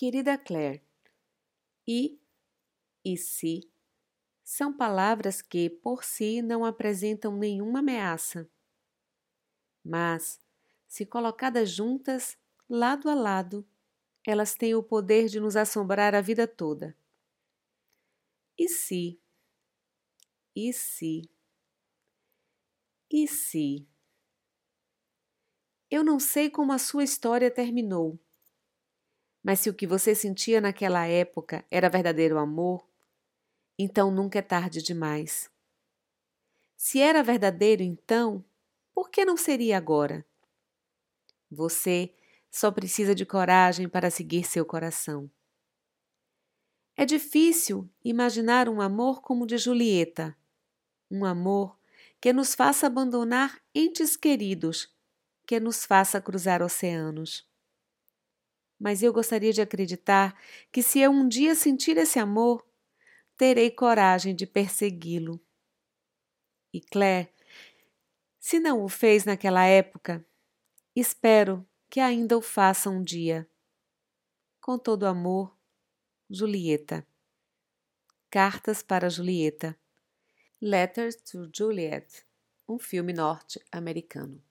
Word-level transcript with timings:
Querida 0.00 0.38
Claire, 0.38 0.82
e 1.86 2.18
e 3.04 3.18
se 3.18 3.70
são 4.42 4.74
palavras 4.74 5.42
que, 5.42 5.68
por 5.68 6.04
si, 6.04 6.40
não 6.40 6.64
apresentam 6.64 7.36
nenhuma 7.36 7.80
ameaça. 7.80 8.50
Mas, 9.84 10.40
se 10.88 11.04
colocadas 11.04 11.68
juntas, 11.70 12.38
lado 12.66 13.10
a 13.10 13.14
lado, 13.14 13.62
elas 14.26 14.54
têm 14.54 14.74
o 14.74 14.82
poder 14.82 15.28
de 15.28 15.38
nos 15.38 15.54
assombrar 15.54 16.14
a 16.14 16.22
vida 16.22 16.48
toda. 16.48 16.96
E 18.56 18.70
se? 18.70 19.20
E 20.56 20.72
se? 20.72 21.30
E 23.10 23.28
se? 23.28 23.86
Eu 25.90 26.02
não 26.02 26.18
sei 26.18 26.48
como 26.48 26.72
a 26.72 26.78
sua 26.78 27.04
história 27.04 27.50
terminou 27.50 28.18
mas 29.42 29.60
se 29.60 29.70
o 29.70 29.74
que 29.74 29.86
você 29.86 30.14
sentia 30.14 30.60
naquela 30.60 31.06
época 31.06 31.64
era 31.70 31.88
verdadeiro 31.88 32.38
amor, 32.38 32.86
então 33.78 34.10
nunca 34.10 34.38
é 34.38 34.42
tarde 34.42 34.82
demais. 34.82 35.50
Se 36.76 37.00
era 37.00 37.22
verdadeiro, 37.22 37.82
então, 37.82 38.44
por 38.94 39.10
que 39.10 39.24
não 39.24 39.36
seria 39.36 39.76
agora? 39.76 40.24
Você 41.50 42.14
só 42.50 42.70
precisa 42.70 43.14
de 43.14 43.24
coragem 43.24 43.88
para 43.88 44.10
seguir 44.10 44.44
seu 44.44 44.64
coração. 44.64 45.30
É 46.96 47.06
difícil 47.06 47.88
imaginar 48.04 48.68
um 48.68 48.80
amor 48.80 49.22
como 49.22 49.44
o 49.44 49.46
de 49.46 49.56
Julieta, 49.56 50.36
um 51.10 51.24
amor 51.24 51.78
que 52.20 52.32
nos 52.32 52.54
faça 52.54 52.86
abandonar 52.86 53.58
entes 53.74 54.16
queridos, 54.16 54.94
que 55.46 55.58
nos 55.58 55.86
faça 55.86 56.20
cruzar 56.20 56.62
oceanos 56.62 57.49
mas 58.80 59.02
eu 59.02 59.12
gostaria 59.12 59.52
de 59.52 59.60
acreditar 59.60 60.34
que 60.72 60.82
se 60.82 60.98
eu 60.98 61.10
um 61.10 61.28
dia 61.28 61.54
sentir 61.54 61.98
esse 61.98 62.18
amor, 62.18 62.66
terei 63.36 63.70
coragem 63.70 64.34
de 64.34 64.46
persegui-lo. 64.46 65.38
E 66.72 66.80
Claire, 66.80 67.28
se 68.38 68.58
não 68.58 68.82
o 68.82 68.88
fez 68.88 69.26
naquela 69.26 69.66
época, 69.66 70.24
espero 70.96 71.66
que 71.90 72.00
ainda 72.00 72.38
o 72.38 72.40
faça 72.40 72.88
um 72.88 73.02
dia. 73.02 73.46
Com 74.62 74.78
todo 74.78 75.06
amor, 75.06 75.54
Julieta. 76.30 77.06
Cartas 78.30 78.82
para 78.82 79.10
Julieta. 79.10 79.78
Letters 80.60 81.16
to 81.16 81.50
Juliet, 81.54 82.24
um 82.68 82.78
filme 82.78 83.12
norte-americano. 83.12 84.42